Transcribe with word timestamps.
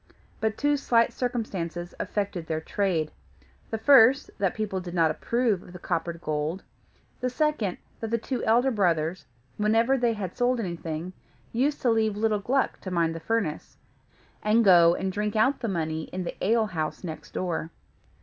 But 0.39 0.57
two 0.57 0.77
slight 0.77 1.13
circumstances 1.13 1.93
affected 1.99 2.47
their 2.47 2.59
trade: 2.59 3.11
the 3.69 3.77
first, 3.77 4.31
that 4.39 4.55
people 4.55 4.79
did 4.79 4.95
not 4.95 5.11
approve 5.11 5.61
of 5.61 5.73
the 5.73 5.77
coppered 5.77 6.19
gold; 6.21 6.63
the 7.19 7.29
second, 7.29 7.77
that 7.99 8.09
the 8.09 8.17
two 8.17 8.43
elder 8.43 8.71
brothers, 8.71 9.25
whenever 9.57 9.99
they 9.99 10.13
had 10.13 10.35
sold 10.35 10.59
anything, 10.59 11.13
used 11.51 11.83
to 11.83 11.91
leave 11.91 12.17
little 12.17 12.39
Gluck 12.39 12.81
to 12.81 12.89
mind 12.89 13.13
the 13.13 13.19
furnace, 13.19 13.77
and 14.41 14.65
go 14.65 14.95
and 14.95 15.11
drink 15.11 15.35
out 15.35 15.59
the 15.59 15.67
money 15.67 16.05
in 16.05 16.23
the 16.23 16.35
ale 16.43 16.65
house 16.65 17.03
next 17.03 17.29
door. 17.35 17.69